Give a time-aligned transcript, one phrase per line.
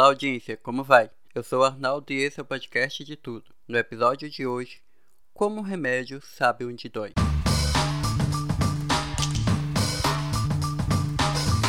[0.00, 1.10] Olá, audiência, como vai?
[1.34, 3.44] Eu sou Arnaldo e esse é o podcast de tudo.
[3.68, 4.80] No episódio de hoje,
[5.34, 7.12] como o remédio sabe onde dói.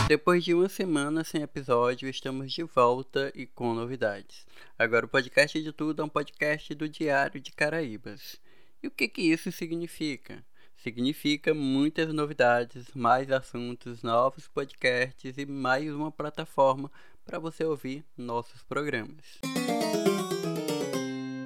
[0.08, 4.46] Depois de uma semana sem episódio, estamos de volta e com novidades.
[4.80, 8.40] Agora o podcast de tudo é um podcast do Diário de Caraíbas.
[8.82, 10.42] E o que, que isso significa?
[10.78, 16.90] Significa muitas novidades, mais assuntos, novos podcasts e mais uma plataforma
[17.32, 19.40] para você ouvir nossos programas.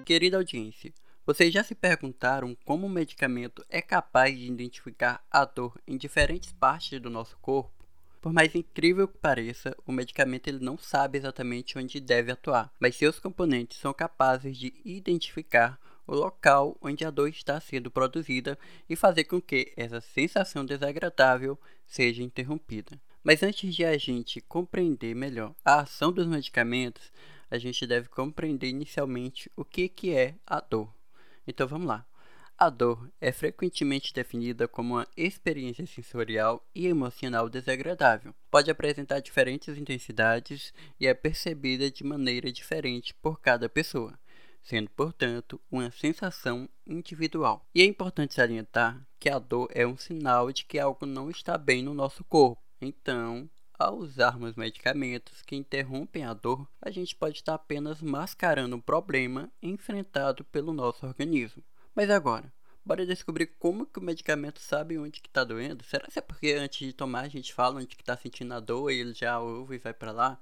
[0.03, 0.91] Querida audiência,
[1.23, 6.51] vocês já se perguntaram como o medicamento é capaz de identificar a dor em diferentes
[6.53, 7.85] partes do nosso corpo?
[8.19, 12.95] Por mais incrível que pareça, o medicamento ele não sabe exatamente onde deve atuar, mas
[12.95, 18.57] seus componentes são capazes de identificar o local onde a dor está sendo produzida
[18.89, 22.99] e fazer com que essa sensação desagradável seja interrompida.
[23.25, 27.11] Mas antes de a gente compreender melhor a ação dos medicamentos,
[27.49, 30.93] a gente deve compreender inicialmente o que, que é a dor.
[31.47, 32.05] Então vamos lá.
[32.55, 38.31] A dor é frequentemente definida como uma experiência sensorial e emocional desagradável.
[38.51, 44.13] Pode apresentar diferentes intensidades e é percebida de maneira diferente por cada pessoa
[44.65, 47.63] sendo, portanto, uma sensação individual.
[47.73, 51.55] E é importante salientar que a dor é um sinal de que algo não está
[51.55, 52.64] bem no nosso corpo.
[52.81, 58.81] Então, ao usarmos medicamentos que interrompem a dor, a gente pode estar apenas mascarando um
[58.81, 61.63] problema enfrentado pelo nosso organismo.
[61.93, 62.53] Mas agora,
[62.85, 65.83] bora descobrir como que o medicamento sabe onde que está doendo?
[65.83, 68.59] Será que é porque antes de tomar a gente fala onde que está sentindo a
[68.59, 70.39] dor e ele já ouve e vai para lá?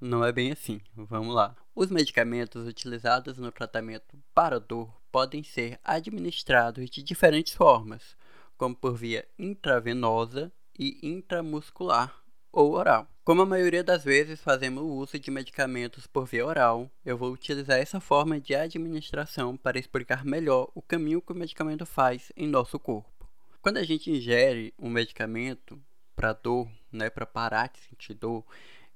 [0.00, 0.80] Não é bem assim.
[0.94, 1.56] Vamos lá.
[1.74, 8.16] Os medicamentos utilizados no tratamento para dor podem ser administrados de diferentes formas,
[8.56, 13.08] como por via intravenosa e intramuscular ou oral.
[13.24, 17.78] Como a maioria das vezes fazemos uso de medicamentos por via oral, eu vou utilizar
[17.78, 22.78] essa forma de administração para explicar melhor o caminho que o medicamento faz em nosso
[22.78, 23.28] corpo.
[23.60, 25.76] Quando a gente ingere um medicamento
[26.14, 28.44] para dor, né, para parar de sentir dor,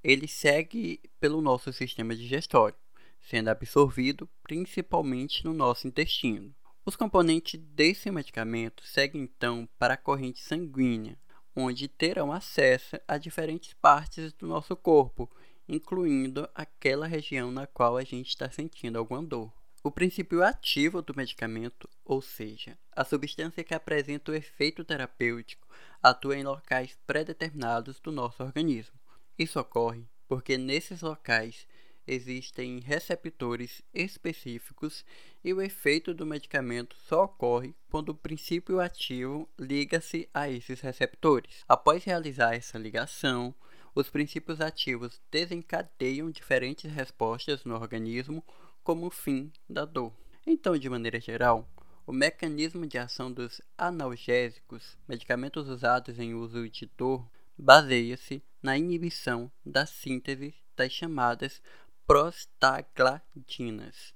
[0.02, 2.78] ele segue pelo nosso sistema digestório,
[3.20, 6.54] sendo absorvido principalmente no nosso intestino.
[6.86, 11.18] Os componentes desse medicamento seguem então para a corrente sanguínea,
[11.54, 15.30] onde terão acesso a diferentes partes do nosso corpo,
[15.68, 19.52] incluindo aquela região na qual a gente está sentindo alguma dor.
[19.82, 25.66] O princípio ativo do medicamento, ou seja, a substância que apresenta o efeito terapêutico,
[26.02, 28.98] atua em locais pré-determinados do nosso organismo.
[29.38, 31.66] Isso ocorre porque nesses locais
[32.06, 35.04] existem receptores específicos
[35.44, 41.64] e o efeito do medicamento só ocorre quando o princípio ativo liga-se a esses receptores.
[41.68, 43.54] Após realizar essa ligação,
[43.94, 48.44] os princípios ativos desencadeiam diferentes respostas no organismo
[48.82, 50.12] como o fim da dor.
[50.46, 51.68] Então, de maneira geral,
[52.06, 59.50] o mecanismo de ação dos analgésicos, medicamentos usados em uso de dor, baseia-se na inibição
[59.64, 61.62] da síntese das chamadas
[62.10, 64.12] prostaglandinas,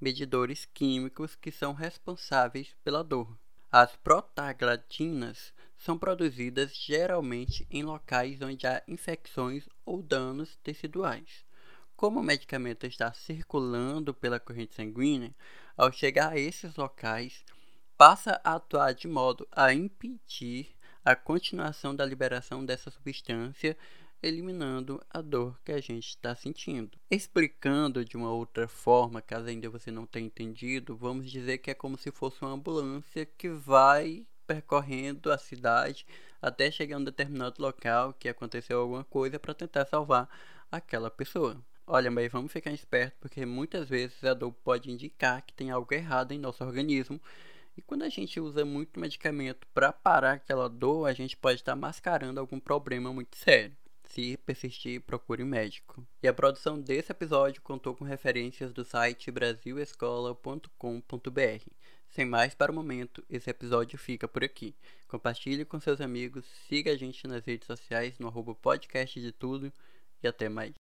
[0.00, 3.38] medidores químicos que são responsáveis pela dor.
[3.70, 11.44] As prostaglandinas são produzidas geralmente em locais onde há infecções ou danos teciduais.
[11.94, 15.32] Como o medicamento está circulando pela corrente sanguínea,
[15.76, 17.44] ao chegar a esses locais,
[17.96, 20.74] passa a atuar de modo a impedir
[21.04, 23.76] a continuação da liberação dessa substância,
[24.26, 26.98] eliminando a dor que a gente está sentindo.
[27.10, 31.74] Explicando de uma outra forma, caso ainda você não tenha entendido, vamos dizer que é
[31.74, 36.06] como se fosse uma ambulância que vai percorrendo a cidade
[36.40, 40.28] até chegar a um determinado local que aconteceu alguma coisa para tentar salvar
[40.70, 41.60] aquela pessoa.
[41.86, 45.92] Olha, mas vamos ficar esperto porque muitas vezes a dor pode indicar que tem algo
[45.94, 47.20] errado em nosso organismo
[47.76, 51.76] e quando a gente usa muito medicamento para parar aquela dor, a gente pode estar
[51.76, 53.76] mascarando algum problema muito sério.
[54.06, 56.06] Se persistir, procure um médico.
[56.22, 61.70] E a produção desse episódio contou com referências do site brasilescola.com.br.
[62.08, 64.74] Sem mais para o momento, esse episódio fica por aqui.
[65.08, 69.72] Compartilhe com seus amigos, siga a gente nas redes sociais no arroba podcast de tudo
[70.22, 70.72] e até mais.